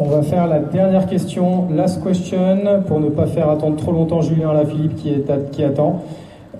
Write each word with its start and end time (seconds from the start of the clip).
On 0.00 0.08
va 0.08 0.22
faire 0.22 0.46
la 0.46 0.60
dernière 0.60 1.06
question, 1.06 1.68
last 1.70 2.02
question, 2.04 2.82
pour 2.86 3.00
ne 3.00 3.08
pas 3.10 3.26
faire 3.26 3.50
attendre 3.50 3.76
trop 3.76 3.90
longtemps 3.90 4.20
Julien 4.22 4.52
Lafilippe 4.52 4.94
qui, 4.94 5.08
est 5.12 5.28
à- 5.28 5.38
qui 5.50 5.64
attend. 5.64 6.04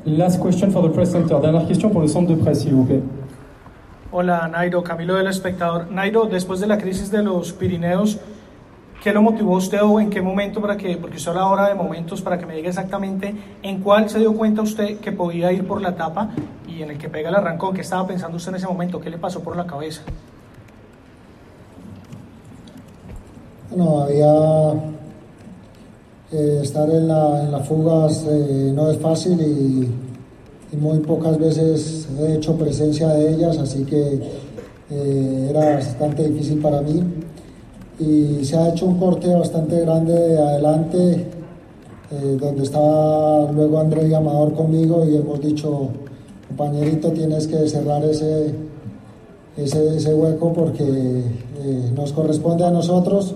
Last 0.06 0.42
question 0.42 0.70
for 0.70 0.82
the 0.82 0.92
press 0.92 1.12
center. 1.12 1.36
Dernière 1.40 1.64
question 1.66 1.88
pour 1.90 2.00
le 2.00 2.08
centre 2.08 2.28
de 2.28 2.34
presse, 2.34 2.62
s'il 2.62 2.74
vous 2.74 2.84
plaît. 2.84 3.00
Hola 4.10 4.48
Nairo, 4.48 4.82
Camilo 4.82 5.14
del 5.16 5.28
Espectador. 5.28 5.84
Nairo, 5.90 6.26
después 6.26 6.58
de 6.60 6.66
la 6.66 6.78
crisis 6.78 7.10
de 7.12 7.22
los 7.22 7.52
Pirineos, 7.52 8.18
¿qué 9.04 9.12
lo 9.12 9.22
motivó 9.22 9.54
usted 9.56 9.82
o 9.82 10.00
en 10.00 10.10
qué 10.10 10.20
momento 10.20 10.60
para 10.60 10.76
que, 10.76 10.96
porque 10.96 11.18
usted 11.18 11.30
habla 11.30 11.42
ahora 11.42 11.68
de 11.68 11.74
momentos, 11.76 12.22
para 12.22 12.38
que 12.38 12.46
me 12.46 12.56
diga 12.56 12.68
exactamente 12.70 13.34
en 13.62 13.80
cuál 13.80 14.08
se 14.08 14.18
dio 14.18 14.32
cuenta 14.34 14.62
usted 14.62 14.98
que 14.98 15.12
podía 15.12 15.52
ir 15.52 15.64
por 15.66 15.80
la 15.80 15.90
etapa 15.90 16.30
y 16.66 16.82
en 16.82 16.90
el 16.90 16.98
que 16.98 17.08
pega 17.08 17.28
el 17.28 17.36
arrancón? 17.36 17.74
¿Qué 17.74 17.82
estaba 17.82 18.04
pensando 18.06 18.36
usted 18.38 18.50
en 18.50 18.56
ese 18.56 18.66
momento? 18.66 18.98
¿Qué 18.98 19.10
le 19.10 19.18
pasó 19.18 19.42
por 19.44 19.56
la 19.56 19.66
cabeza? 19.66 20.02
Bueno, 23.70 24.00
había 24.00 24.72
eh, 26.32 26.60
estar 26.62 26.88
en, 26.88 27.06
la, 27.06 27.42
las 27.50 27.68
fugas 27.68 28.24
eh, 28.26 28.72
no 28.74 28.90
es 28.90 28.96
fácil 28.96 29.38
y, 29.40 30.76
muy 30.76 30.98
pocas 31.00 31.38
veces 31.38 32.08
he 32.20 32.34
hecho 32.34 32.54
presencia 32.56 33.08
de 33.08 33.34
ellas, 33.34 33.56
así 33.56 33.84
que 33.84 34.20
eh, 34.90 35.46
era 35.50 35.76
bastante 35.76 36.28
difícil 36.28 36.60
para 36.60 36.82
mí. 36.82 37.02
Y 37.98 38.44
se 38.44 38.56
ha 38.56 38.68
hecho 38.68 38.86
un 38.86 38.98
corte 38.98 39.28
bastante 39.34 39.80
grande 39.80 40.12
de 40.12 40.38
adelante, 40.38 41.26
eh, 42.10 42.38
donde 42.40 42.62
estaba 42.62 43.50
luego 43.52 43.80
André 43.80 44.08
y 44.08 44.14
Amador 44.14 44.54
conmigo 44.54 45.06
y 45.06 45.16
hemos 45.16 45.40
dicho, 45.40 45.88
compañerito, 46.48 47.12
tienes 47.12 47.46
que 47.46 47.66
cerrar 47.66 48.04
ese, 48.04 48.54
ese, 49.56 50.14
hueco 50.14 50.52
porque 50.52 51.22
nos 51.94 52.12
corresponde 52.12 52.64
a 52.64 52.70
nosotros 52.70 53.34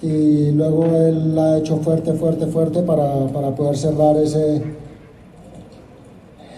y 0.00 0.50
luego 0.52 0.84
él 0.84 1.34
la 1.34 1.54
ha 1.54 1.58
hecho 1.58 1.78
fuerte, 1.78 2.12
fuerte, 2.14 2.46
fuerte 2.46 2.82
para, 2.82 3.26
para 3.26 3.54
poder 3.54 3.76
cerrar 3.76 4.16
ese, 4.16 4.62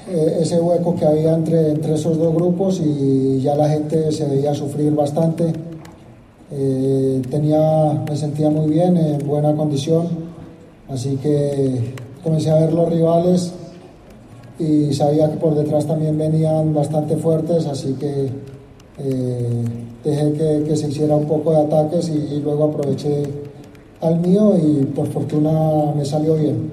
eh, 0.08 0.38
ese 0.40 0.60
hueco 0.60 0.94
que 0.94 1.06
había 1.06 1.34
entre, 1.34 1.70
entre 1.70 1.94
esos 1.94 2.18
dos 2.18 2.34
grupos 2.34 2.80
y 2.84 3.40
ya 3.40 3.54
la 3.54 3.68
gente 3.68 4.12
se 4.12 4.26
veía 4.26 4.54
sufrir 4.54 4.94
bastante. 4.94 5.52
Eh, 6.52 7.22
tenía, 7.30 8.02
me 8.08 8.16
sentía 8.16 8.50
muy 8.50 8.68
bien, 8.70 8.96
en 8.96 9.26
buena 9.26 9.54
condición, 9.54 10.08
así 10.88 11.16
que 11.16 11.94
comencé 12.24 12.50
a 12.50 12.56
ver 12.56 12.72
los 12.72 12.90
rivales 12.90 13.52
y 14.58 14.92
sabía 14.92 15.30
que 15.30 15.36
por 15.36 15.54
detrás 15.54 15.86
también 15.86 16.18
venían 16.18 16.74
bastante 16.74 17.16
fuertes, 17.16 17.66
así 17.66 17.94
que 17.94 18.30
eh, 19.04 19.64
dejé 20.04 20.64
que, 20.64 20.76
se 20.76 20.88
hiciera 20.88 21.16
un 21.16 21.26
poco 21.26 21.52
de 21.52 21.58
ataques 21.62 22.08
y, 22.08 22.40
luego 22.40 22.64
aproveché 22.64 23.22
al 24.00 24.18
mío 24.20 24.54
y 24.56 24.84
por 24.86 25.06
fortuna 25.08 25.92
me 25.96 26.04
salió 26.04 26.36
bien. 26.36 26.70